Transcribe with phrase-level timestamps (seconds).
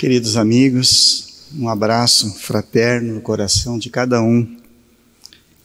[0.00, 4.56] Queridos amigos, um abraço fraterno no coração de cada um.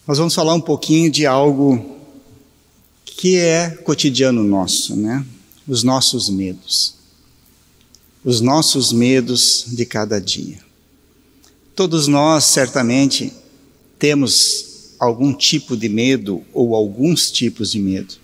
[0.06, 1.98] Nós vamos falar um pouquinho de algo
[3.06, 5.26] que é cotidiano nosso, né?
[5.66, 6.96] Os nossos medos.
[8.26, 10.60] Os nossos medos de cada dia.
[11.74, 13.32] Todos nós, certamente,
[13.98, 18.16] temos algum tipo de medo ou alguns tipos de medo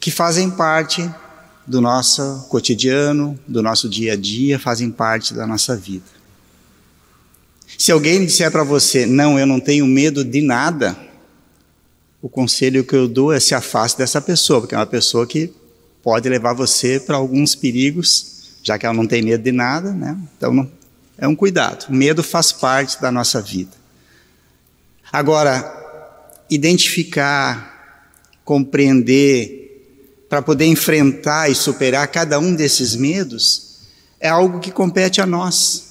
[0.00, 1.06] que fazem parte
[1.66, 6.04] do nosso cotidiano, do nosso dia a dia, fazem parte da nossa vida.
[7.76, 10.96] Se alguém disser para você, não, eu não tenho medo de nada,
[12.22, 15.52] o conselho que eu dou é se afaste dessa pessoa, porque é uma pessoa que
[16.02, 20.16] pode levar você para alguns perigos, já que ela não tem medo de nada, né?
[20.36, 20.70] Então não,
[21.18, 21.86] é um cuidado.
[21.88, 23.72] O medo faz parte da nossa vida.
[25.12, 29.65] Agora, identificar, compreender,
[30.28, 33.80] para poder enfrentar e superar cada um desses medos,
[34.18, 35.84] é algo que compete a nós.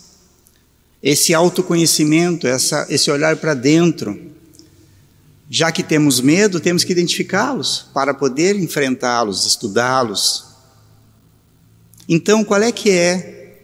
[1.01, 4.33] Esse autoconhecimento, essa, esse olhar para dentro.
[5.49, 10.45] Já que temos medo, temos que identificá-los para poder enfrentá-los, estudá-los.
[12.09, 13.57] Então, qual é que é?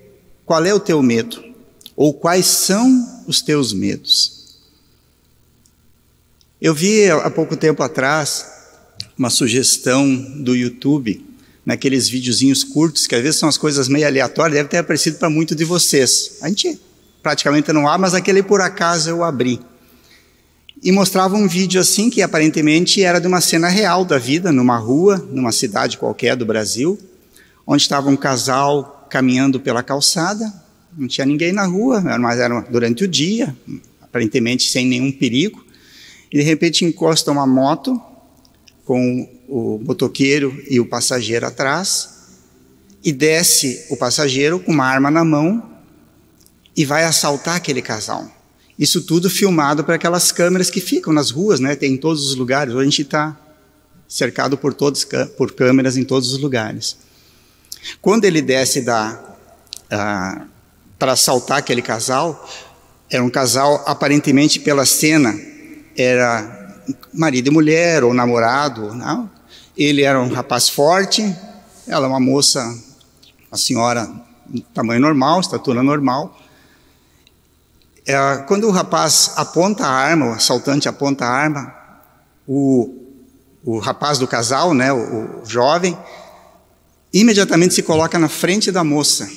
[0.46, 1.44] Qual é o teu medo?
[1.96, 4.60] Ou quais são os teus medos?
[6.62, 8.51] Eu vi há pouco tempo atrás
[9.22, 11.24] uma sugestão do YouTube,
[11.64, 15.30] naqueles videozinhos curtos, que às vezes são as coisas meio aleatórias, deve ter aparecido para
[15.30, 16.40] muito de vocês.
[16.42, 16.82] A gente
[17.22, 19.60] praticamente não há, mas aquele por acaso eu abri.
[20.82, 24.80] E mostrava um vídeo assim que aparentemente era de uma cena real da vida, numa
[24.80, 26.98] rua, numa cidade qualquer do Brasil,
[27.68, 30.52] onde estava um casal caminhando pela calçada,
[30.98, 33.56] não tinha ninguém na rua, mas era durante o dia,
[34.02, 35.64] aparentemente sem nenhum perigo,
[36.32, 38.02] e de repente encosta uma moto
[38.92, 42.10] com o motoqueiro e o passageiro atrás,
[43.02, 45.72] e desce o passageiro com uma arma na mão
[46.76, 48.30] e vai assaltar aquele casal.
[48.78, 51.74] Isso tudo filmado para aquelas câmeras que ficam nas ruas, né?
[51.74, 52.74] Tem em todos os lugares.
[52.74, 53.40] Hoje a gente está
[54.10, 55.08] cercado por todos
[55.38, 56.98] por câmeras em todos os lugares.
[58.02, 59.38] Quando ele desce da
[59.86, 60.46] uh,
[61.00, 62.46] para assaltar aquele casal,
[63.10, 65.34] era um casal aparentemente pela cena
[65.96, 66.61] era
[67.14, 68.94] marido e mulher ou namorado.
[68.94, 69.30] Não?
[69.78, 71.36] Ele era um rapaz forte,
[71.88, 72.62] ela uma moça,
[73.50, 74.10] uma senhora
[74.74, 76.38] tamanho normal, estatura normal.
[78.06, 81.74] É, quando o rapaz aponta a arma, o assaltante aponta a arma,
[82.48, 82.94] o,
[83.64, 85.98] o rapaz do casal, né, o, o jovem,
[87.14, 89.30] imediatamente se coloca na frente da moça,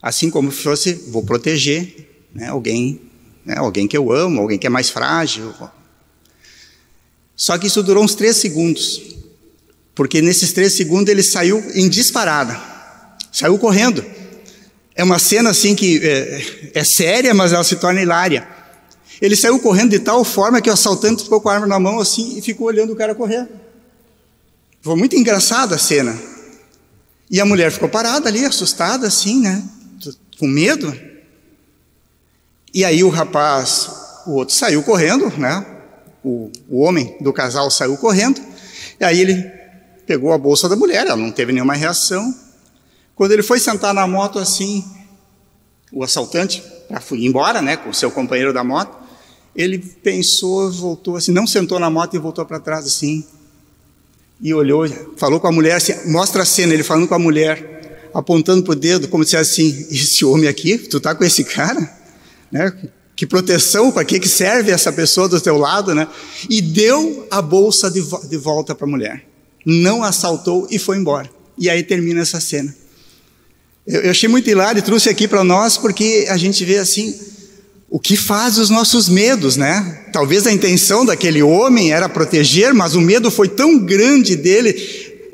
[0.00, 3.00] assim como se fosse vou proteger né, alguém,
[3.44, 5.52] né, alguém que eu amo, alguém que é mais frágil,
[7.40, 9.00] só que isso durou uns três segundos,
[9.94, 12.60] porque nesses três segundos ele saiu em disparada,
[13.32, 14.04] saiu correndo.
[14.94, 18.46] É uma cena assim que é, é séria, mas ela se torna hilária.
[19.22, 21.98] Ele saiu correndo de tal forma que o assaltante ficou com a arma na mão
[21.98, 23.48] assim e ficou olhando o cara correr.
[24.82, 26.14] Foi muito engraçada a cena.
[27.30, 29.64] E a mulher ficou parada ali, assustada assim, né?
[30.38, 30.94] Com medo.
[32.74, 33.88] E aí o rapaz,
[34.26, 35.69] o outro saiu correndo, né?
[36.24, 38.40] O, o homem do casal saiu correndo,
[38.98, 39.50] e aí ele
[40.06, 42.34] pegou a bolsa da mulher, ela não teve nenhuma reação.
[43.14, 44.84] Quando ele foi sentar na moto assim,
[45.92, 48.98] o assaltante, para ir embora, né, com o seu companheiro da moto,
[49.54, 53.24] ele pensou, voltou assim, não sentou na moto e voltou para trás assim,
[54.40, 58.08] e olhou, falou com a mulher assim, mostra a cena, ele falando com a mulher,
[58.14, 61.80] apontando para o dedo, como se assim, esse homem aqui, tu tá com esse cara?
[62.50, 62.72] Né?
[63.20, 66.08] Que proteção, para que, que serve essa pessoa do teu lado, né?
[66.48, 69.26] E deu a bolsa de, vo de volta para a mulher.
[69.62, 71.28] Não assaltou e foi embora.
[71.58, 72.74] E aí termina essa cena.
[73.86, 77.14] Eu, eu achei muito hilário e trouxe aqui para nós porque a gente vê assim
[77.90, 80.06] o que faz os nossos medos, né?
[80.14, 84.72] Talvez a intenção daquele homem era proteger, mas o medo foi tão grande dele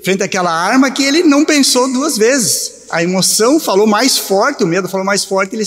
[0.03, 2.87] frente àquela arma que ele não pensou duas vezes.
[2.91, 5.65] A emoção falou mais forte, o medo falou mais forte, ele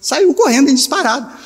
[0.00, 1.38] saiu correndo em disparado.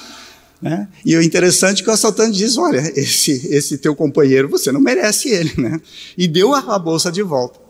[0.64, 0.88] Né?
[1.04, 4.80] E o interessante é que o assaltante diz: Olha, esse, esse teu companheiro, você não
[4.80, 5.52] merece ele.
[5.58, 5.78] Né?
[6.16, 7.60] E deu a, a bolsa de volta.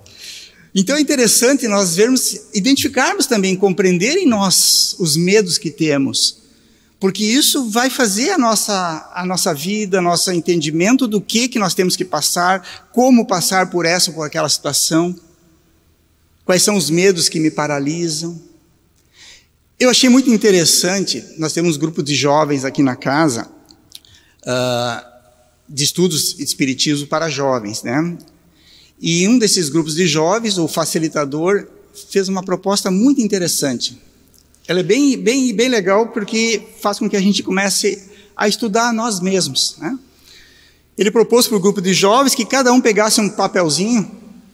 [0.72, 6.38] Então é interessante nós vermos, identificarmos também, compreender em nós os medos que temos,
[7.00, 11.74] porque isso vai fazer a nossa, a nossa vida, nosso entendimento do que, que nós
[11.74, 15.14] temos que passar, como passar por essa ou por aquela situação,
[16.44, 18.40] quais são os medos que me paralisam.
[19.84, 23.46] Eu achei muito interessante, nós temos um grupo de jovens aqui na casa,
[24.40, 25.06] uh,
[25.68, 28.16] de estudos de espiritismo para jovens, né?
[28.98, 31.68] E um desses grupos de jovens, o facilitador,
[32.08, 34.00] fez uma proposta muito interessante.
[34.66, 38.90] ela é bem, bem, bem legal porque faz com que a gente comece a estudar
[38.90, 39.76] nós mesmos.
[39.76, 39.98] Né?
[40.96, 44.10] Ele propôs para o grupo de jovens que cada um pegasse um papelzinho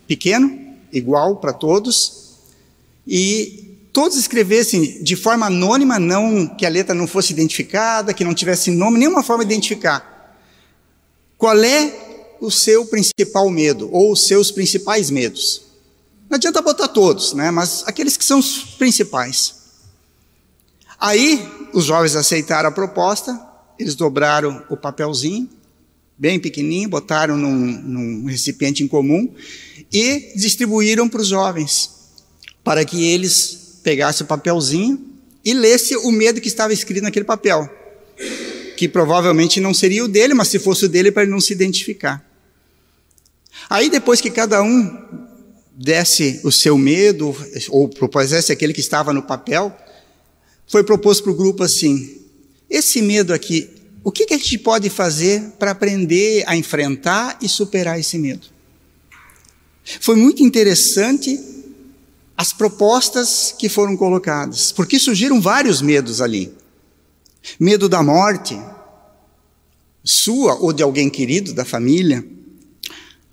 [0.09, 2.33] pequeno, igual para todos,
[3.07, 8.35] e todos escrevessem de forma anônima, não que a letra não fosse identificada, que não
[8.35, 10.39] tivesse nome, nenhuma forma de identificar.
[11.37, 15.63] Qual é o seu principal medo ou os seus principais medos?
[16.29, 17.51] Não adianta botar todos, né?
[17.51, 19.55] Mas aqueles que são os principais.
[20.99, 23.41] Aí os jovens aceitaram a proposta,
[23.79, 25.49] eles dobraram o papelzinho,
[26.17, 29.33] bem pequenininho, botaram num, num recipiente em comum
[29.91, 31.91] e distribuíram para os jovens,
[32.63, 35.11] para que eles pegassem o papelzinho
[35.45, 37.69] e lessem o medo que estava escrito naquele papel,
[38.77, 41.53] que provavelmente não seria o dele, mas se fosse o dele, para ele não se
[41.53, 42.25] identificar.
[43.69, 45.31] Aí depois que cada um
[45.73, 47.35] desse o seu medo,
[47.71, 49.75] ou propusesse aquele que estava no papel,
[50.67, 52.21] foi proposto para o grupo assim:
[52.69, 53.71] esse medo aqui,
[54.05, 58.47] o que, que a gente pode fazer para aprender a enfrentar e superar esse medo?
[60.01, 61.39] Foi muito interessante
[62.41, 66.51] as propostas que foram colocadas, porque surgiram vários medos ali.
[67.59, 68.59] Medo da morte,
[70.03, 72.25] sua ou de alguém querido da família.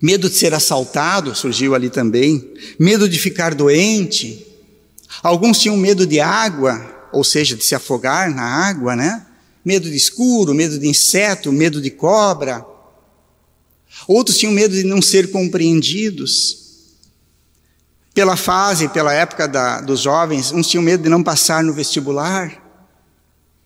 [0.01, 2.53] Medo de ser assaltado surgiu ali também.
[2.77, 4.45] Medo de ficar doente.
[5.23, 9.25] Alguns tinham medo de água, ou seja, de se afogar na água, né?
[9.63, 12.65] Medo de escuro, medo de inseto, medo de cobra.
[14.05, 16.66] Outros tinham medo de não ser compreendidos.
[18.17, 22.51] Pela fase, pela época da, dos jovens, uns tinham medo de não passar no vestibular.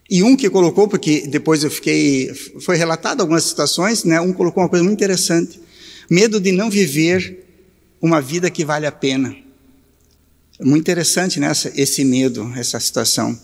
[0.09, 4.19] E um que colocou, porque depois eu fiquei, foi relatado algumas situações, né?
[4.19, 5.57] Um colocou uma coisa muito interessante:
[6.09, 7.47] medo de não viver
[8.01, 9.33] uma vida que vale a pena.
[10.59, 13.39] Muito interessante né, esse medo, essa situação.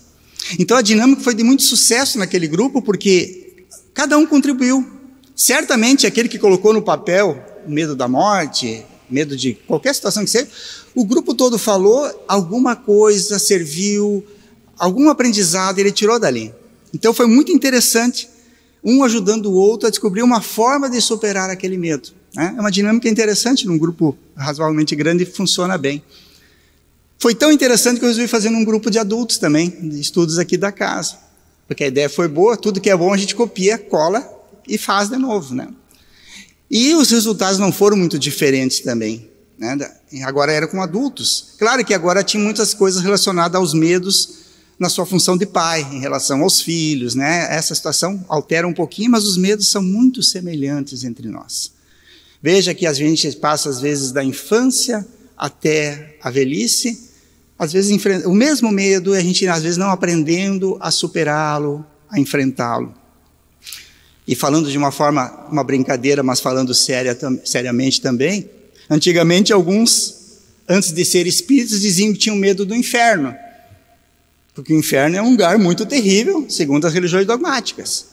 [0.58, 3.64] Então a dinâmica foi de muito sucesso naquele grupo porque
[3.94, 4.86] cada um contribuiu.
[5.34, 10.48] Certamente aquele que colocou no papel medo da morte, medo de qualquer situação que seja,
[10.94, 14.24] o grupo todo falou alguma coisa, serviu,
[14.78, 16.54] algum aprendizado ele tirou dali.
[16.92, 18.28] Então foi muito interessante,
[18.82, 22.10] um ajudando o outro a descobrir uma forma de superar aquele medo.
[22.34, 22.54] Né?
[22.56, 26.02] É uma dinâmica interessante num grupo razoavelmente grande e funciona bem.
[27.18, 30.56] Foi tão interessante que eu resolvi fazer num grupo de adultos também, de estudos aqui
[30.56, 31.16] da casa.
[31.66, 34.26] Porque a ideia foi boa, tudo que é bom a gente copia, cola
[34.66, 35.68] e faz de novo, né?
[36.70, 39.30] E os resultados não foram muito diferentes também.
[39.58, 39.76] Né?
[40.22, 41.54] Agora era com adultos.
[41.58, 44.38] Claro que agora tinha muitas coisas relacionadas aos medos
[44.78, 47.48] na sua função de pai, em relação aos filhos, né?
[47.50, 51.72] Essa situação altera um pouquinho, mas os medos são muito semelhantes entre nós.
[52.40, 55.04] Veja que a gente passa às vezes da infância
[55.36, 57.08] até a velhice,
[57.58, 57.90] às vezes
[58.24, 62.94] o mesmo medo, a gente às vezes não aprendendo a superá-lo, a enfrentá-lo.
[64.28, 68.50] E falando de uma forma, uma brincadeira, mas falando séria, seriamente também,
[68.90, 73.34] antigamente alguns, antes de ser espíritos, diziam que tinham medo do inferno.
[74.54, 78.04] Porque o inferno é um lugar muito terrível, segundo as religiões dogmáticas.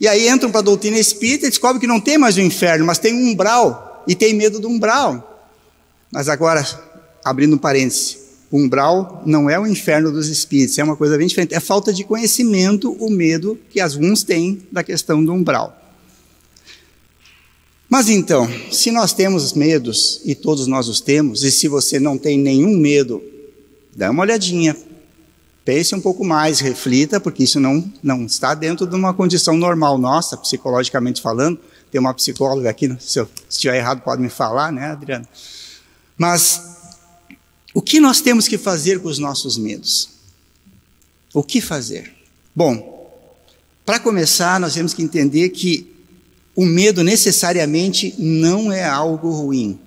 [0.00, 2.84] E aí entram para a doutrina espírita e descobrem que não tem mais o inferno,
[2.84, 5.48] mas tem um umbral, e tem medo do umbral.
[6.10, 6.66] Mas agora,
[7.24, 8.18] abrindo um parêntese,
[8.50, 11.54] o umbral não é o inferno dos espíritos, é uma coisa bem diferente.
[11.54, 15.76] É falta de conhecimento, o medo que alguns têm da questão do umbral.
[17.88, 22.16] Mas então, se nós temos medos, e todos nós os temos, e se você não
[22.16, 23.22] tem nenhum medo,
[23.96, 24.76] dá uma olhadinha,
[25.64, 29.98] pense um pouco mais, reflita, porque isso não, não está dentro de uma condição normal
[29.98, 31.58] nossa, psicologicamente falando.
[31.90, 35.28] Tem uma psicóloga aqui, se eu estiver errado pode me falar, né, Adriana?
[36.16, 36.69] Mas
[37.72, 40.08] o que nós temos que fazer com os nossos medos?
[41.32, 42.12] O que fazer?
[42.54, 42.90] Bom,
[43.86, 45.86] para começar, nós temos que entender que
[46.54, 49.78] o medo necessariamente não é algo ruim.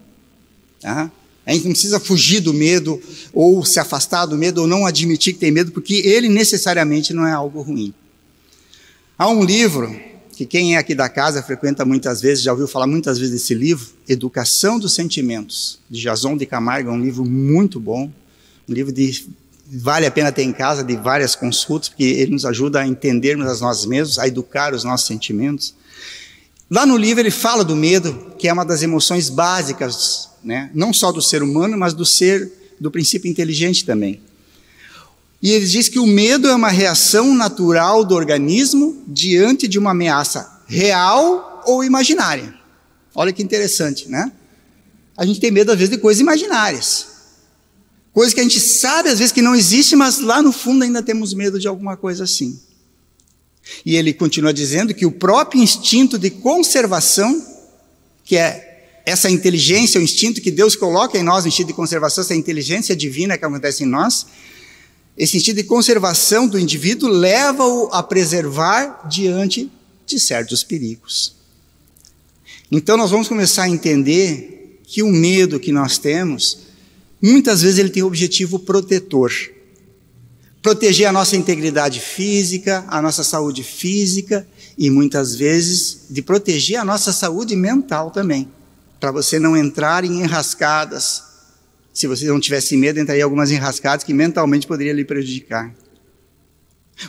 [0.80, 1.12] Tá?
[1.46, 3.02] A gente não precisa fugir do medo,
[3.34, 7.28] ou se afastar do medo, ou não admitir que tem medo, porque ele necessariamente não
[7.28, 7.94] é algo ruim.
[9.18, 9.94] Há um livro
[10.44, 13.54] que quem é aqui da casa frequenta muitas vezes, já ouviu falar muitas vezes desse
[13.54, 18.12] livro, Educação dos Sentimentos, de Jason de Camargo, é um livro muito bom,
[18.68, 19.26] um livro de
[19.66, 23.48] vale a pena ter em casa, de várias consultas, porque ele nos ajuda a entendermos
[23.48, 25.74] as nós mesmos, a educar os nossos sentimentos.
[26.70, 30.70] Lá no livro ele fala do medo, que é uma das emoções básicas, né?
[30.74, 34.22] não só do ser humano, mas do ser, do princípio inteligente também.
[35.44, 39.92] E ele diz que o medo é uma reação natural do organismo diante de uma
[39.92, 42.56] ameaça real ou imaginária.
[43.14, 44.32] Olha que interessante, né?
[45.18, 47.08] A gente tem medo, às vezes, de coisas imaginárias.
[48.14, 51.04] Coisa que a gente sabe às vezes que não existe, mas lá no fundo ainda
[51.04, 52.58] temos medo de alguma coisa assim.
[53.86, 57.46] E ele continua dizendo que o próprio instinto de conservação,
[58.24, 62.24] que é essa inteligência, o instinto que Deus coloca em nós, o instinto de conservação,
[62.24, 64.26] essa inteligência divina que acontece em nós,
[65.18, 69.72] esse instinto de conservação do indivíduo leva-o a preservar diante
[70.06, 71.36] de certos perigos.
[72.72, 76.60] Então nós vamos começar a entender que o medo que nós temos,
[77.22, 79.32] muitas vezes ele tem o objetivo protetor.
[80.62, 86.86] Proteger a nossa integridade física, a nossa saúde física e muitas vezes de proteger a
[86.86, 88.50] nossa saúde mental também,
[89.00, 91.33] para você não entrar em enrascadas.
[91.94, 95.74] Se você não tivesse medo, entraria algumas enrascadas que mentalmente poderia lhe prejudicar.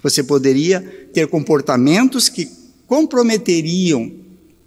[0.03, 0.81] Você poderia
[1.13, 2.49] ter comportamentos que
[2.87, 4.13] comprometeriam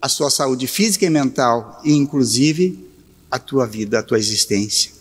[0.01, 2.87] a sua saúde física e mental, e inclusive
[3.29, 4.91] a tua vida, a tua existência.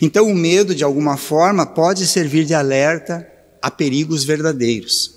[0.00, 3.26] Então, o medo, de alguma forma, pode servir de alerta
[3.60, 5.14] a perigos verdadeiros.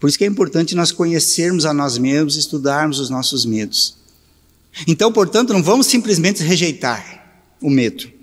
[0.00, 3.96] Por isso que é importante nós conhecermos a nós mesmos, estudarmos os nossos medos.
[4.86, 8.17] Então, portanto, não vamos simplesmente rejeitar o medo.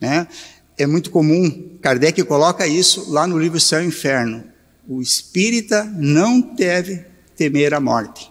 [0.00, 0.26] Né?
[0.76, 4.44] É muito comum, Kardec coloca isso lá no livro Céu e Inferno.
[4.88, 7.04] O espírita não deve
[7.36, 8.30] temer a morte.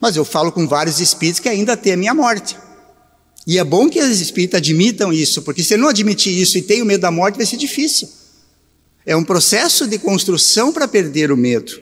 [0.00, 2.56] Mas eu falo com vários espíritos que ainda temem a morte.
[3.46, 6.82] E é bom que os espíritos admitam isso, porque se não admitir isso e tem
[6.82, 8.08] o medo da morte, vai ser difícil.
[9.04, 11.80] É um processo de construção para perder o medo.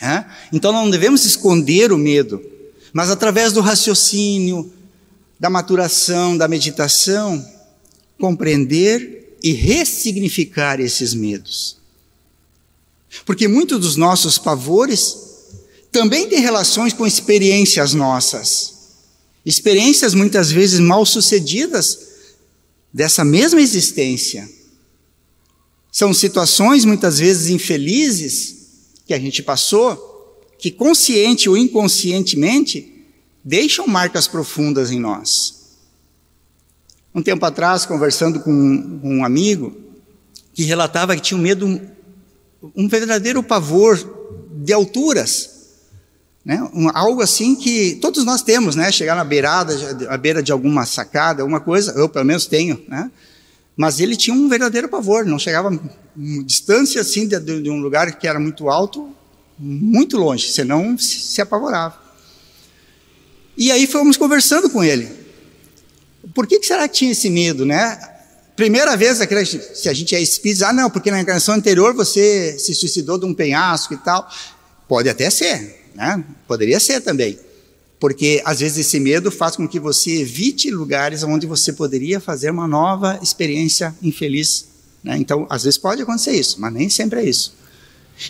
[0.00, 0.24] É?
[0.52, 2.42] Então não devemos esconder o medo,
[2.92, 4.72] mas através do raciocínio,
[5.38, 7.44] da maturação, da meditação,
[8.18, 11.76] compreender e ressignificar esses medos.
[13.26, 15.16] Porque muitos dos nossos pavores
[15.90, 18.72] também têm relações com experiências nossas.
[19.44, 21.98] Experiências muitas vezes mal sucedidas
[22.92, 24.48] dessa mesma existência.
[25.90, 28.56] São situações muitas vezes infelizes
[29.06, 33.04] que a gente passou, que consciente ou inconscientemente
[33.44, 35.61] deixam marcas profundas em nós.
[37.14, 38.50] Um tempo atrás, conversando com
[39.02, 39.76] um amigo,
[40.54, 41.80] que relatava que tinha um medo
[42.76, 43.98] um verdadeiro pavor
[44.52, 45.50] de alturas.
[46.44, 46.60] Né?
[46.74, 48.90] Um, algo assim que todos nós temos, né?
[48.90, 49.74] Chegar na beirada,
[50.08, 53.10] à beira de alguma sacada, alguma coisa, eu pelo menos tenho, né?
[53.76, 55.70] Mas ele tinha um verdadeiro pavor, não chegava
[56.44, 59.10] distância assim de, de, um lugar que era muito alto,
[59.58, 62.00] muito longe, senão se, se apavorava.
[63.56, 65.21] E aí fomos conversando com ele.
[66.34, 67.98] Por que, que será que tinha esse medo, né?
[68.54, 69.18] Primeira vez,
[69.74, 73.24] se a gente é espírita, ah, não, porque na encarnação anterior você se suicidou de
[73.24, 74.28] um penhasco e tal.
[74.86, 76.22] Pode até ser, né?
[76.46, 77.38] Poderia ser também.
[77.98, 82.50] Porque às vezes esse medo faz com que você evite lugares onde você poderia fazer
[82.50, 84.66] uma nova experiência infeliz.
[85.02, 85.16] Né?
[85.16, 87.54] Então, às vezes pode acontecer isso, mas nem sempre é isso.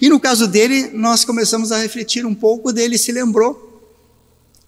[0.00, 3.70] E no caso dele, nós começamos a refletir um pouco dele, se lembrou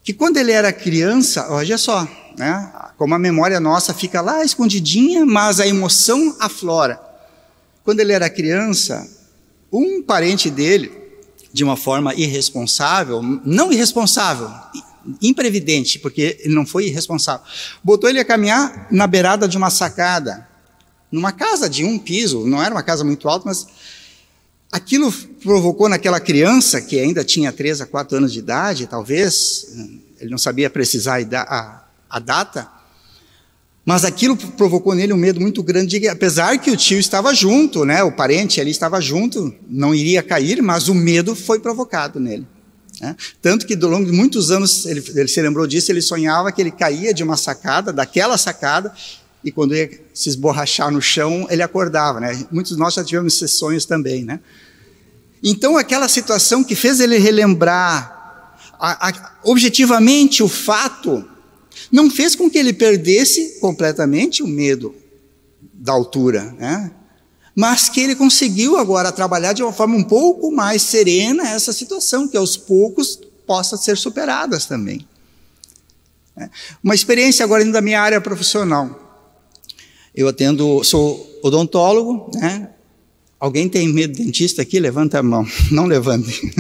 [0.03, 2.73] que quando ele era criança, olha só, né?
[2.97, 7.01] Como a memória nossa fica lá escondidinha, mas a emoção aflora.
[7.85, 9.09] Quando ele era criança,
[9.73, 10.93] um parente dele,
[11.53, 14.51] de uma forma irresponsável, não irresponsável,
[15.21, 17.45] imprevidente, porque ele não foi irresponsável,
[17.83, 20.49] botou ele a caminhar na beirada de uma sacada,
[21.13, 23.67] numa casa de um piso, não era uma casa muito alta, mas
[24.73, 25.13] aquilo
[25.43, 29.67] provocou naquela criança, que ainda tinha 3 a 4 anos de idade, talvez,
[30.21, 31.84] ele não sabia precisar a,
[32.15, 32.69] a data,
[33.85, 37.85] mas aquilo provocou nele um medo muito grande, de, apesar que o tio estava junto,
[37.85, 42.47] né, o parente ali estava junto, não iria cair, mas o medo foi provocado nele.
[43.01, 43.17] Né?
[43.43, 46.63] Tanto que, ao longo de muitos anos, ele, ele, se lembrou disso, ele sonhava que
[46.63, 48.95] ele caía de uma sacada, daquela sacada,
[49.43, 52.21] e quando ia se esborrachar no chão, ele acordava.
[52.21, 52.47] Né?
[52.53, 54.25] Muitos de nós já tivemos esses sonhos também.
[54.25, 54.39] Né?
[55.43, 61.29] Então, aquela situação que fez ele relembrar a, a, objetivamente o fato
[61.95, 64.93] não fez com que ele perdesse completamente o medo
[65.73, 66.91] da altura, né?
[67.55, 72.27] mas que ele conseguiu agora trabalhar de uma forma um pouco mais serena essa situação,
[72.27, 75.07] que aos poucos possa ser superadas também.
[76.37, 76.51] Né?
[76.83, 79.23] Uma experiência agora da minha área profissional.
[80.13, 82.71] Eu atendo, sou odontólogo, né?
[83.39, 84.81] Alguém tem medo de dentista aqui?
[84.81, 85.47] Levanta a mão.
[85.71, 86.53] Não levante.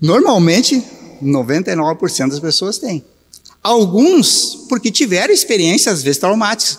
[0.00, 0.82] Normalmente,
[1.22, 3.04] 99% das pessoas têm.
[3.66, 6.78] Alguns, porque tiveram experiências, às vezes, traumáticas.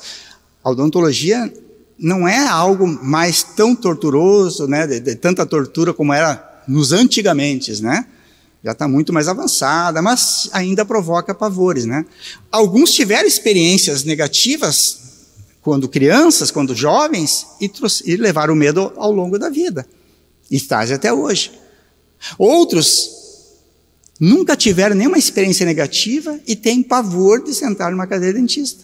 [0.64, 1.54] A odontologia
[2.00, 7.82] não é algo mais tão torturoso, né, de, de tanta tortura como era nos antigamente,
[7.82, 8.06] né?
[8.64, 12.06] Já está muito mais avançada, mas ainda provoca pavores, né?
[12.50, 15.00] Alguns tiveram experiências negativas
[15.62, 17.70] quando crianças, quando jovens, e,
[18.06, 19.86] e levaram o medo ao longo da vida.
[20.50, 21.52] E estás até hoje.
[22.38, 23.17] Outros
[24.20, 28.84] nunca tiveram nenhuma experiência negativa e têm pavor de sentar numa cadeira de dentista.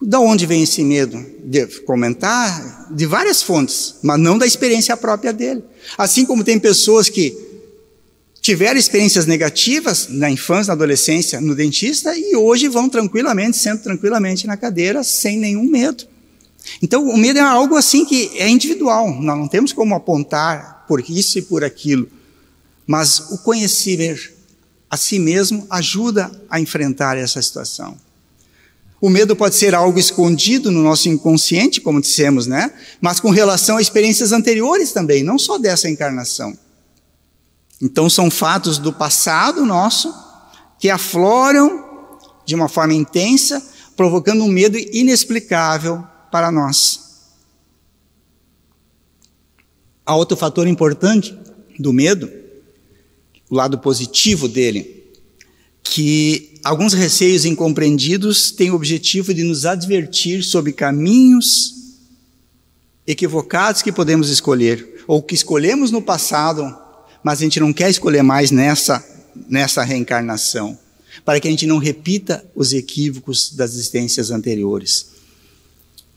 [0.00, 1.24] Da onde vem esse medo?
[1.42, 5.64] De comentar de várias fontes, mas não da experiência própria dele.
[5.96, 7.34] Assim como tem pessoas que
[8.46, 14.46] tiveram experiências negativas na infância, na adolescência, no dentista e hoje vão tranquilamente, sentam tranquilamente
[14.46, 16.04] na cadeira sem nenhum medo.
[16.82, 21.00] Então, o medo é algo assim que é individual, nós não temos como apontar por
[21.00, 22.08] isso e por aquilo,
[22.86, 24.34] mas o conhecer
[24.88, 27.98] a si mesmo ajuda a enfrentar essa situação.
[29.00, 32.72] O medo pode ser algo escondido no nosso inconsciente, como dissemos, né?
[33.00, 36.56] Mas com relação a experiências anteriores também, não só dessa encarnação.
[37.80, 40.14] Então são fatos do passado nosso
[40.78, 41.84] que afloram
[42.46, 43.62] de uma forma intensa,
[43.96, 47.00] provocando um medo inexplicável para nós.
[50.04, 51.36] Há outro fator importante
[51.78, 52.30] do medo,
[53.50, 55.04] o lado positivo dele,
[55.82, 61.74] que alguns receios incompreendidos têm o objetivo de nos advertir sobre caminhos
[63.06, 66.86] equivocados que podemos escolher, ou que escolhemos no passado
[67.26, 69.04] mas a gente não quer escolher mais nessa,
[69.48, 70.78] nessa reencarnação,
[71.24, 75.08] para que a gente não repita os equívocos das existências anteriores.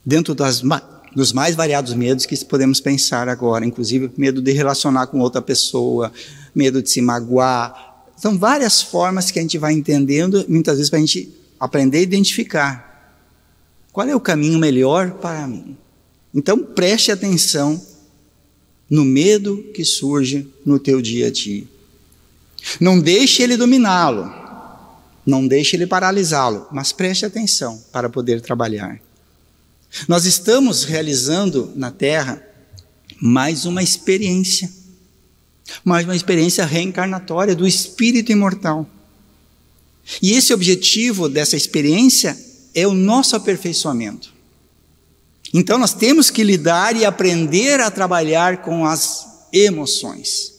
[0.06, 0.62] Dentro das,
[1.16, 6.14] dos mais variados medos que podemos pensar agora, inclusive medo de relacionar com outra pessoa,
[6.60, 8.04] medo de se magoar.
[8.18, 12.02] São várias formas que a gente vai entendendo, muitas vezes, para a gente aprender a
[12.02, 13.16] identificar
[13.94, 15.78] qual é o caminho melhor para mim.
[16.34, 17.82] Então preste atenção
[18.90, 21.64] no medo que surge no teu dia a dia.
[22.80, 24.30] Não deixe ele dominá-lo,
[25.26, 29.00] não deixe ele paralisá-lo, mas preste atenção para poder trabalhar.
[30.08, 32.44] Nós estamos realizando na Terra
[33.22, 34.70] mais uma experiência,
[35.84, 38.88] mais uma experiência reencarnatória do espírito imortal.
[40.22, 42.38] E esse objetivo dessa experiência
[42.74, 44.34] é o nosso aperfeiçoamento.
[45.54, 50.54] Então nós temos que lidar e aprender a trabalhar com as emoções.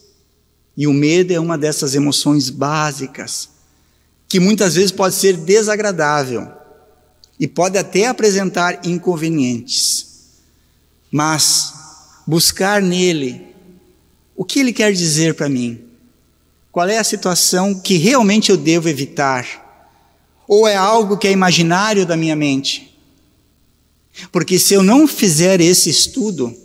[0.77, 3.49] E o medo é uma dessas emoções básicas,
[4.29, 6.49] que muitas vezes pode ser desagradável
[7.38, 10.07] e pode até apresentar inconvenientes.
[11.11, 11.73] Mas
[12.27, 13.50] buscar nele
[14.40, 15.85] o que ele quer dizer para mim?
[16.72, 19.85] Qual é a situação que realmente eu devo evitar?
[20.48, 22.98] Ou é algo que é imaginário da minha mente?
[24.33, 26.57] Porque se eu não fizer esse estudo,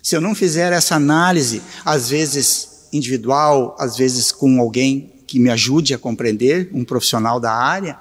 [0.00, 5.50] se eu não fizer essa análise, às vezes individual, às vezes com alguém que me
[5.50, 7.98] ajude a compreender, um profissional da área,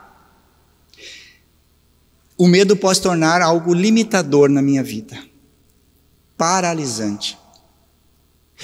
[2.37, 5.17] o medo pode tornar algo limitador na minha vida,
[6.37, 7.35] paralisante.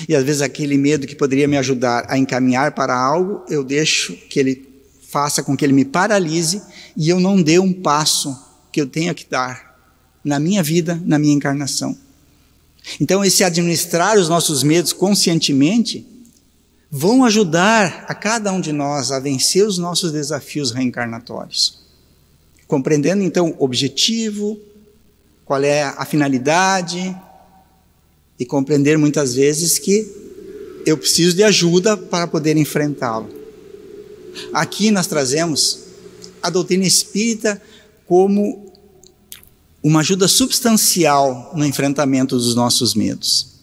[0.08, 4.14] E às vezes aquele medo que poderia me ajudar a encaminhar para algo, eu deixo
[4.30, 4.70] que ele
[5.10, 6.62] faça com que ele me paralise
[6.96, 8.38] e eu não dê um passo
[8.72, 9.76] que eu tenha que dar
[10.24, 11.98] na minha vida, na minha encarnação.
[13.00, 16.08] Então, esse administrar os nossos medos conscientemente
[16.90, 21.80] vão ajudar a cada um de nós a vencer os nossos desafios reencarnatórios.
[22.68, 24.60] Compreendendo então o objetivo,
[25.46, 27.16] qual é a finalidade,
[28.42, 30.12] e compreender muitas vezes que
[30.84, 33.30] eu preciso de ajuda para poder enfrentá-lo.
[34.52, 35.82] Aqui nós trazemos
[36.42, 37.62] a doutrina espírita
[38.08, 38.74] como
[39.84, 43.60] uma ajuda substancial no enfrentamento dos nossos medos.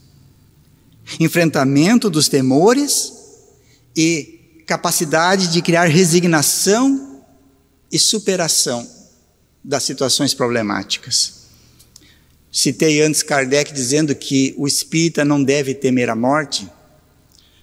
[1.18, 3.14] Enfrentamento dos temores
[3.96, 7.24] e capacidade de criar resignação
[7.90, 8.88] e superação
[9.64, 11.37] das situações problemáticas.
[12.50, 16.68] Citei antes Kardec dizendo que o espírita não deve temer a morte,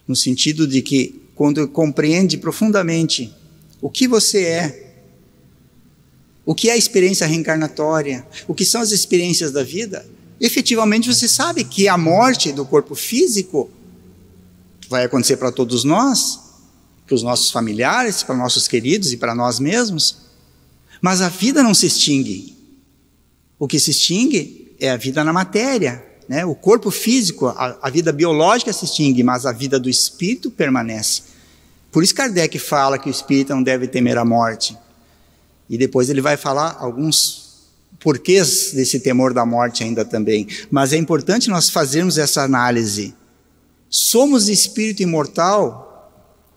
[0.07, 3.33] no sentido de que, quando compreende profundamente
[3.81, 4.93] o que você é,
[6.45, 10.05] o que é a experiência reencarnatória, o que são as experiências da vida,
[10.39, 13.69] efetivamente você sabe que a morte do corpo físico
[14.87, 16.39] vai acontecer para todos nós,
[17.07, 20.17] para os nossos familiares, para nossos queridos e para nós mesmos,
[21.01, 22.55] mas a vida não se extingue.
[23.57, 26.45] O que se extingue é a vida na matéria, né?
[26.45, 31.23] O corpo físico, a, a vida biológica se extingue, mas a vida do espírito permanece.
[31.91, 34.77] Por isso Kardec fala que o espírito não deve temer a morte.
[35.69, 37.45] E depois ele vai falar alguns
[37.99, 40.47] porquês desse temor da morte ainda também.
[40.69, 43.15] Mas é importante nós fazermos essa análise.
[43.89, 45.85] Somos espírito imortal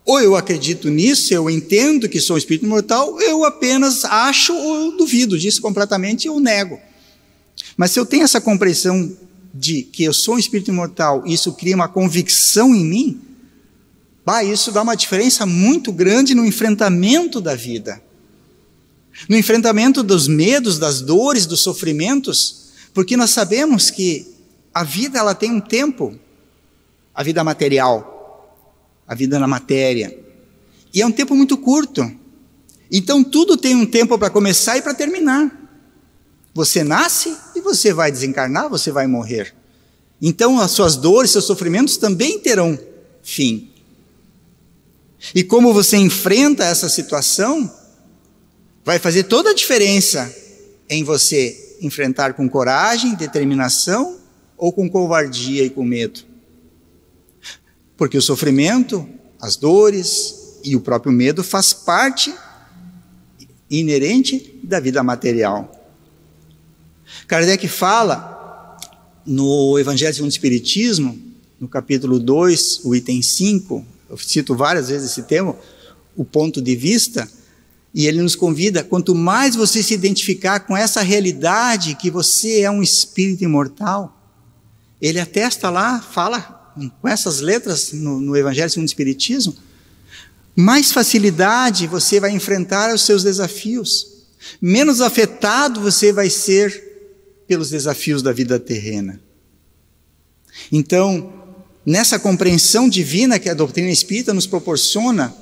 [0.04, 4.96] Ou eu acredito nisso, eu entendo que sou um espírito imortal, eu apenas acho ou
[4.96, 6.80] duvido disso completamente ou nego.
[7.76, 9.16] Mas se eu tenho essa compreensão
[9.54, 13.20] de que eu sou um espírito imortal, isso cria uma convicção em mim,
[14.24, 18.02] bah, isso dá uma diferença muito grande no enfrentamento da vida.
[19.28, 24.26] No enfrentamento dos medos, das dores, dos sofrimentos, porque nós sabemos que
[24.72, 26.16] a vida ela tem um tempo,
[27.14, 28.64] a vida material,
[29.06, 30.16] a vida na matéria,
[30.92, 32.10] e é um tempo muito curto.
[32.90, 35.50] Então tudo tem um tempo para começar e para terminar.
[36.54, 37.36] Você nasce
[37.68, 39.54] você vai desencarnar, você vai morrer.
[40.20, 42.78] Então as suas dores, seus sofrimentos também terão
[43.22, 43.70] fim.
[45.34, 47.70] E como você enfrenta essa situação,
[48.84, 50.34] vai fazer toda a diferença
[50.88, 54.18] em você enfrentar com coragem, determinação
[54.56, 56.20] ou com covardia e com medo.
[57.96, 59.08] Porque o sofrimento,
[59.40, 62.34] as dores e o próprio medo faz parte
[63.70, 65.77] inerente da vida material.
[67.28, 68.74] Kardec fala
[69.26, 71.20] no Evangelho segundo o Espiritismo,
[71.60, 75.54] no capítulo 2, o item 5, eu cito várias vezes esse tema,
[76.16, 77.28] o ponto de vista,
[77.92, 82.70] e ele nos convida, quanto mais você se identificar com essa realidade que você é
[82.70, 84.18] um espírito imortal,
[84.98, 86.40] ele atesta lá, fala
[87.02, 89.54] com essas letras no, no Evangelho segundo o Espiritismo,
[90.56, 94.06] mais facilidade você vai enfrentar os seus desafios,
[94.62, 96.87] menos afetado você vai ser
[97.48, 99.20] pelos desafios da vida terrena.
[100.70, 101.32] Então,
[101.84, 105.34] nessa compreensão divina que a doutrina espírita nos proporciona,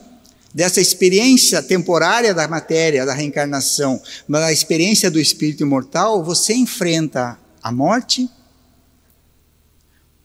[0.57, 7.38] dessa experiência temporária da matéria, da reencarnação, mas a experiência do espírito imortal, você enfrenta
[7.62, 8.27] a morte.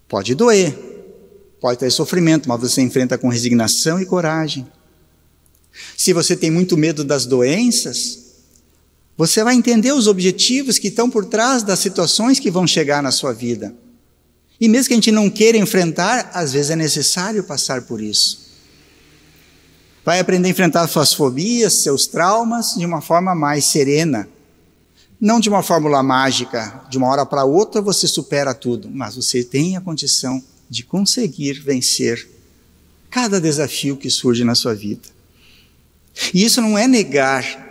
[0.07, 0.73] Pode doer,
[1.59, 4.65] pode ter sofrimento, mas você enfrenta com resignação e coragem.
[5.97, 8.20] Se você tem muito medo das doenças,
[9.17, 13.11] você vai entender os objetivos que estão por trás das situações que vão chegar na
[13.11, 13.73] sua vida.
[14.59, 18.51] E mesmo que a gente não queira enfrentar, às vezes é necessário passar por isso.
[20.03, 24.27] Vai aprender a enfrentar suas fobias, seus traumas de uma forma mais serena.
[25.19, 29.43] Não de uma fórmula mágica, de uma hora para outra você supera tudo, mas você
[29.43, 32.27] tem a condição de conseguir vencer
[33.09, 35.07] cada desafio que surge na sua vida.
[36.33, 37.70] E isso não é negar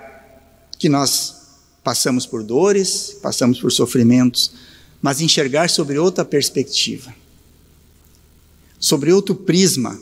[0.80, 1.36] que nós
[1.84, 4.52] passamos por dores, passamos por sofrimentos,
[5.00, 7.14] mas enxergar sobre outra perspectiva,
[8.78, 10.00] sobre outro prisma,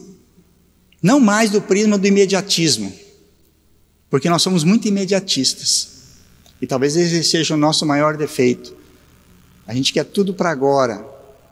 [1.03, 2.93] não mais do prisma do imediatismo,
[4.09, 5.89] porque nós somos muito imediatistas,
[6.63, 8.77] e talvez esse seja o nosso maior defeito.
[9.67, 11.05] A gente quer tudo para agora.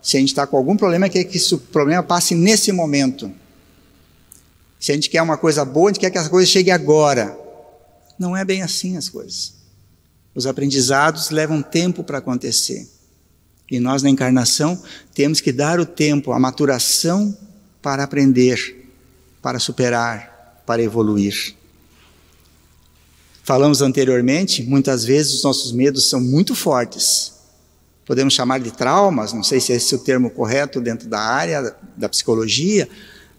[0.03, 3.31] Se a gente está com algum problema, quer que esse problema passe nesse momento.
[4.81, 7.46] Se a gente quer uma coisa boa, a gente quer que essa coisa chegue agora.
[8.19, 9.55] Não é bem assim as coisas.
[10.35, 12.89] Os aprendizados levam tempo para acontecer.
[13.71, 14.81] E nós, na encarnação,
[15.15, 17.37] temos que dar o tempo, a maturação
[17.83, 18.91] para aprender,
[19.43, 21.55] para superar, para evoluir.
[23.43, 27.33] Falamos anteriormente, muitas vezes os nossos medos são muito fortes.
[28.05, 31.75] Podemos chamar de traumas, não sei se esse é o termo correto dentro da área
[31.97, 32.89] da psicologia,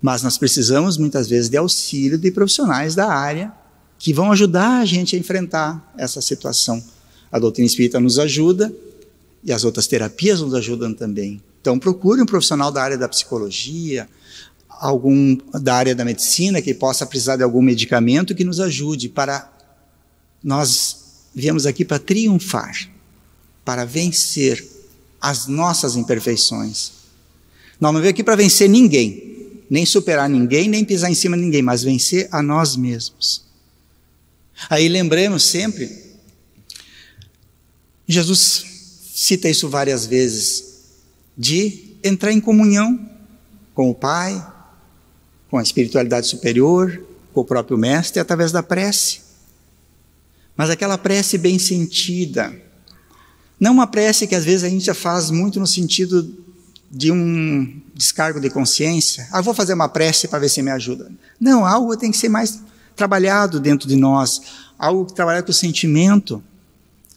[0.01, 3.51] mas nós precisamos muitas vezes de auxílio de profissionais da área
[3.99, 6.83] que vão ajudar a gente a enfrentar essa situação.
[7.31, 8.73] A doutrina espírita nos ajuda
[9.43, 11.41] e as outras terapias nos ajudam também.
[11.61, 14.07] Então, procure um profissional da área da psicologia,
[14.69, 19.51] algum da área da medicina que possa precisar de algum medicamento que nos ajude para
[20.43, 20.97] nós
[21.33, 22.89] viemos aqui para triunfar,
[23.65, 24.65] para vencer
[25.19, 26.91] as nossas imperfeições.
[27.79, 31.43] Nós não viemos aqui para vencer ninguém, nem superar ninguém, nem pisar em cima de
[31.43, 33.46] ninguém, mas vencer a nós mesmos.
[34.69, 36.05] Aí lembremos sempre,
[38.07, 38.65] Jesus
[39.13, 40.63] cita isso várias vezes,
[41.37, 43.09] de entrar em comunhão
[43.73, 44.45] com o Pai,
[45.49, 49.21] com a espiritualidade superior, com o próprio Mestre, através da prece.
[50.55, 52.53] Mas aquela prece bem sentida,
[53.59, 56.45] não uma prece que às vezes a gente já faz muito no sentido
[56.89, 59.27] de um descargo de consciência.
[59.31, 61.11] Ah, vou fazer uma prece para ver se me ajuda.
[61.39, 62.59] Não, algo tem que ser mais
[62.97, 64.41] trabalhado dentro de nós,
[64.77, 66.43] algo que trabalha com o sentimento.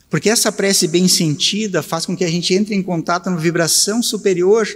[0.08, 4.02] Porque essa prece bem sentida faz com que a gente entre em contato numa vibração
[4.02, 4.68] superior.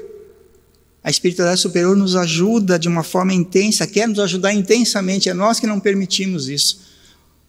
[1.02, 5.60] A espiritualidade superior nos ajuda de uma forma intensa, quer nos ajudar intensamente, é nós
[5.60, 6.80] que não permitimos isso.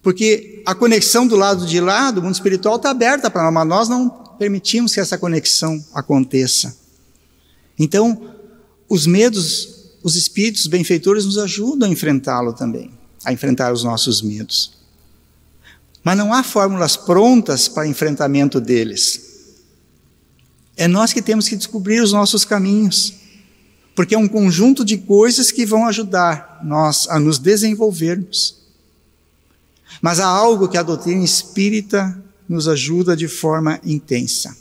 [0.02, 3.66] Porque a conexão do lado de lá, do mundo espiritual, está aberta para nós, mas
[3.66, 6.76] nós não permitimos que essa conexão aconteça.
[7.78, 8.34] Então,
[8.88, 12.92] os medos os espíritos benfeitores nos ajudam a enfrentá-lo também,
[13.26, 14.72] a enfrentar os nossos medos.
[16.04, 19.50] Mas não há fórmulas prontas para enfrentamento deles.
[20.76, 23.14] É nós que temos que descobrir os nossos caminhos,
[23.96, 28.58] porque é um conjunto de coisas que vão ajudar nós a nos desenvolvermos.
[30.00, 32.16] Mas há algo que a doutrina espírita
[32.48, 34.56] nos ajuda de forma intensa.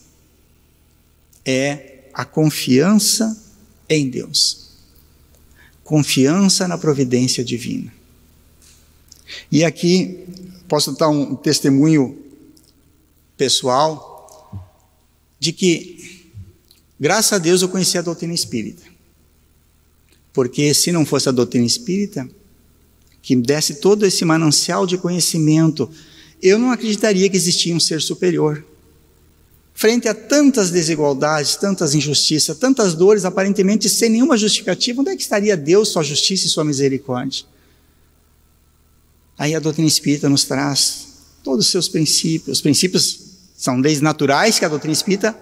[1.45, 3.39] É a confiança
[3.88, 4.71] em Deus.
[5.84, 7.93] Confiança na providência divina.
[9.51, 10.25] E aqui
[10.67, 12.17] posso dar um testemunho
[13.38, 14.15] pessoal
[15.39, 16.31] de que,
[16.99, 18.83] graças a Deus, eu conheci a doutrina espírita.
[20.33, 22.27] Porque se não fosse a doutrina espírita,
[23.21, 25.89] que desse todo esse manancial de conhecimento,
[26.41, 28.63] eu não acreditaria que existia um ser superior.
[29.73, 35.21] Frente a tantas desigualdades, tantas injustiças, tantas dores, aparentemente sem nenhuma justificativa, onde é que
[35.21, 37.45] estaria Deus, sua justiça e sua misericórdia?
[39.37, 41.07] Aí a doutrina espírita nos traz
[41.43, 42.57] todos os seus princípios.
[42.57, 43.19] Os princípios
[43.57, 45.37] são leis naturais que a doutrina espírita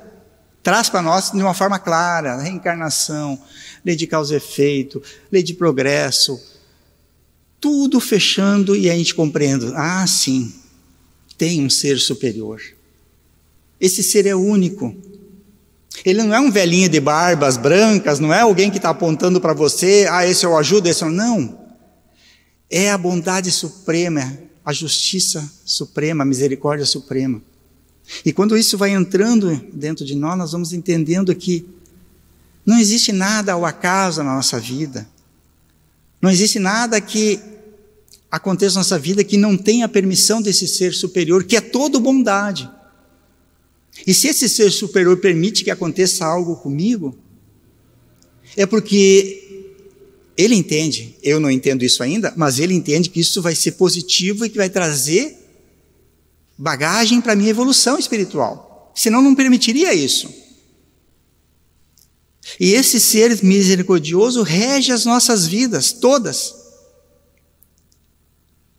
[0.62, 3.40] traz para nós de uma forma clara: reencarnação,
[3.86, 5.02] lei de causa e efeito,
[5.32, 6.42] lei de progresso,
[7.60, 10.54] tudo fechando e a gente compreende: ah, sim,
[11.38, 12.62] tem um ser superior.
[13.80, 14.96] Esse ser é único.
[16.04, 19.54] Ele não é um velhinho de barbas brancas, não é alguém que está apontando para
[19.54, 21.63] você, ah, esse eu ajudo, esse eu não.
[22.70, 27.42] É a bondade suprema, a justiça suprema, a misericórdia suprema.
[28.26, 31.66] E quando isso vai entrando dentro de nós, nós vamos entendendo que
[32.66, 35.08] não existe nada ao acaso na nossa vida.
[36.22, 37.40] Não existe nada que
[38.32, 42.00] aconteça na nossa vida que não tenha a permissão desse ser superior, que é todo
[42.00, 42.70] bondade.
[44.08, 47.16] E se esse ser superior permite que aconteça algo comigo,
[48.56, 49.43] é porque
[50.36, 54.46] ele entende, eu não entendo isso ainda, mas ele entende que isso vai ser positivo
[54.46, 55.38] e que vai trazer
[56.58, 58.92] bagagem para a minha evolução espiritual.
[58.96, 60.34] Senão não permitiria isso.
[62.60, 66.56] E esse ser misericordioso rege as nossas vidas todas.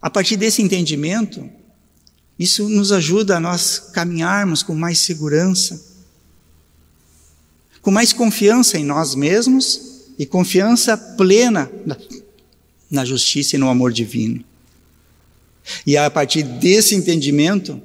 [0.03, 1.49] A partir desse entendimento,
[2.39, 5.83] isso nos ajuda a nós caminharmos com mais segurança,
[7.81, 11.71] com mais confiança em nós mesmos e confiança plena
[12.91, 14.45] na, justiça e no amor divino.
[15.87, 17.81] E a partir desse entendimento,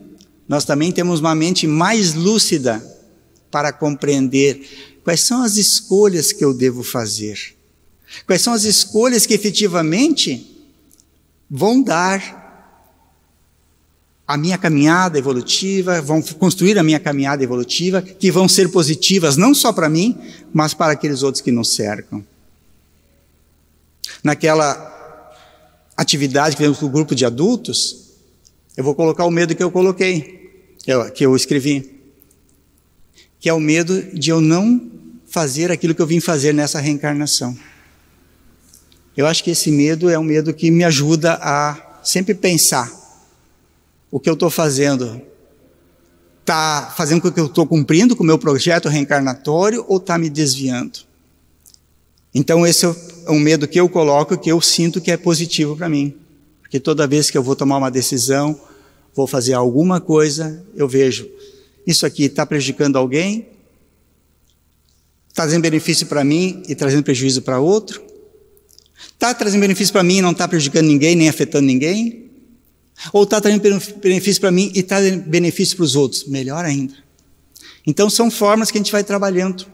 [0.48, 2.84] nós também temos uma mente mais lúcida
[3.50, 7.56] para compreender quais são as escolhas que eu devo fazer.
[8.26, 10.46] Quais são as escolhas que efetivamente
[11.50, 12.39] vão dar
[14.30, 19.56] a minha caminhada evolutiva, vão construir a minha caminhada evolutiva, que vão ser positivas não
[19.56, 20.16] só para mim,
[20.54, 22.24] mas para aqueles outros que nos cercam.
[24.24, 25.34] Naquela
[25.98, 28.12] atividade que temos com o grupo de adultos,
[28.78, 30.78] eu vou colocar o medo que eu coloquei,
[31.16, 32.00] que eu escrevi,
[33.40, 34.92] que é o medo de eu não
[35.26, 37.58] fazer aquilo que eu vim fazer nessa reencarnação.
[39.18, 42.99] Eu acho que esse medo é um medo que me ajuda a sempre pensar
[44.12, 45.22] o que eu estou fazendo.
[46.42, 50.30] Está fazendo com que eu estou cumprindo com o meu projeto reencarnatório ou está me
[50.30, 51.00] desviando?
[52.34, 52.96] Então, esse é
[53.30, 56.16] um medo que eu coloco, que eu sinto que é positivo para mim.
[56.62, 58.60] Porque toda vez que eu vou tomar uma decisão,
[59.16, 61.30] vou fazer alguma coisa, eu vejo,
[61.86, 63.48] isso aqui está prejudicando alguém,
[65.28, 68.10] está trazendo benefício para mim e trazendo prejuízo para outro,
[69.20, 72.29] Está trazendo benefício para mim e não está prejudicando ninguém, nem afetando ninguém?
[73.14, 73.62] Ou está trazendo
[73.98, 76.26] benefício para mim e está trazendo benefício para os outros?
[76.26, 76.94] Melhor ainda.
[77.86, 79.66] Então são formas que a gente vai trabalhando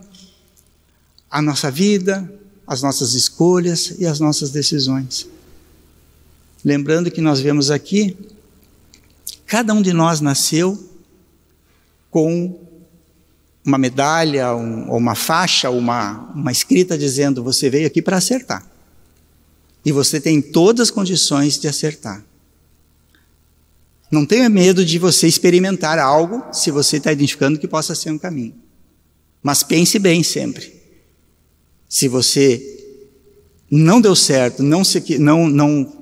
[1.30, 2.32] a nossa vida,
[2.66, 5.28] as nossas escolhas e as nossas decisões.
[6.64, 8.16] Lembrando que nós vemos aqui,
[9.46, 10.90] cada um de nós nasceu
[12.10, 12.58] com
[13.64, 18.64] uma medalha, um, ou uma faixa, uma, uma escrita dizendo: você veio aqui para acertar.
[19.84, 22.24] E você tem todas as condições de acertar.
[24.10, 28.18] Não tenha medo de você experimentar algo se você está identificando que possa ser um
[28.18, 28.54] caminho.
[29.42, 30.74] Mas pense bem sempre.
[31.88, 32.60] Se você
[33.70, 35.92] não deu certo, não, se, não, não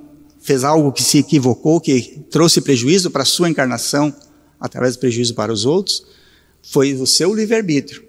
[0.41, 4.15] fez algo que se equivocou, que trouxe prejuízo para a sua encarnação,
[4.61, 6.05] através do prejuízo para os outros,
[6.63, 8.05] foi o seu livre-arbítrio.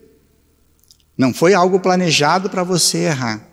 [1.18, 3.50] Não foi algo planejado para você errar.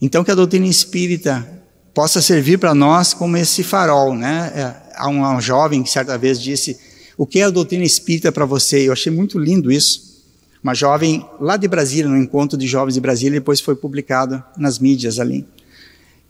[0.00, 1.61] Então, que a doutrina espírita
[1.94, 4.52] possa servir para nós como esse farol, né?
[4.54, 6.78] É, há um, um, jovem que certa vez disse:
[7.16, 8.88] O que é a doutrina espírita para você?
[8.88, 10.22] Eu achei muito lindo isso,
[10.62, 14.78] Uma jovem lá de Brasília, no encontro de jovens de Brasília, depois foi publicado nas
[14.78, 15.46] mídias ali.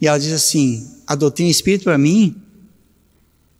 [0.00, 2.36] E ela diz assim: a doutrina espírita para mim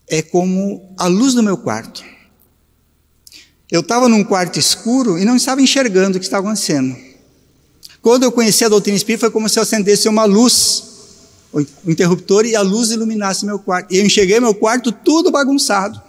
[0.09, 2.05] é como a luz do meu quarto.
[3.71, 6.95] Eu estava num quarto escuro e não estava enxergando o que estava acontecendo.
[8.03, 10.92] Quando eu conheci a doutrina espírita, foi como se eu acendesse uma luz,
[11.53, 13.93] o interruptor, e a luz iluminasse meu quarto.
[13.93, 16.01] E eu enxerguei meu quarto tudo bagunçado.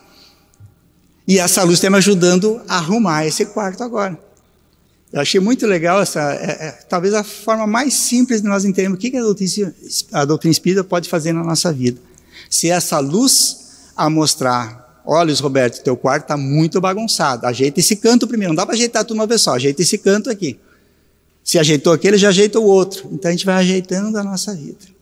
[1.27, 4.17] E essa luz está me ajudando a arrumar esse quarto agora.
[5.11, 8.97] Eu achei muito legal essa, é, é, talvez a forma mais simples de nós entendermos
[8.97, 9.75] o que, que a, doutrina,
[10.11, 12.01] a doutrina espírita pode fazer na nossa vida.
[12.49, 18.27] Se essa luz a mostrar, olha, Roberto, teu quarto está muito bagunçado, ajeita esse canto
[18.27, 20.59] primeiro, não dá para ajeitar tudo uma vez só, ajeita esse canto aqui.
[21.43, 23.07] Se ajeitou aquele, já ajeita o outro.
[23.11, 24.92] Então a gente vai ajeitando a nossa vida.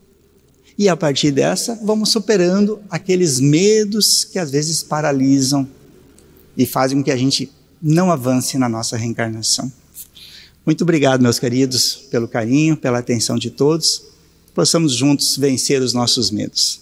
[0.81, 5.69] E a partir dessa, vamos superando aqueles medos que às vezes paralisam
[6.57, 9.71] e fazem com que a gente não avance na nossa reencarnação.
[10.65, 14.01] Muito obrigado, meus queridos, pelo carinho, pela atenção de todos.
[14.55, 16.80] Possamos juntos vencer os nossos medos.